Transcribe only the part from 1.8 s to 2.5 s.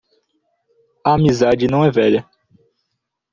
é velha.